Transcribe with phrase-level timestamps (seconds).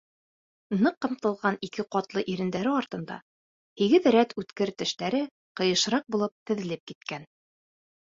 [0.85, 3.17] Ныҡ ҡымтылған ике ҡатлы ирендәре артында
[3.81, 5.21] һигеҙ рәт үткер тештәре
[5.61, 7.29] ҡыйышыраҡ булып теҙелеп киткән.